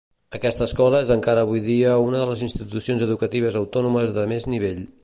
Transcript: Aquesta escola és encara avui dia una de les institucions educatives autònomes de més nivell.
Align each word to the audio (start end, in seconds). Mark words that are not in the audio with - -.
Aquesta 0.37 0.63
escola 0.67 1.01
és 1.07 1.11
encara 1.15 1.43
avui 1.47 1.61
dia 1.67 1.91
una 2.07 2.23
de 2.23 2.27
les 2.31 2.43
institucions 2.49 3.07
educatives 3.11 3.61
autònomes 3.63 4.17
de 4.19 4.27
més 4.35 4.53
nivell. 4.57 4.85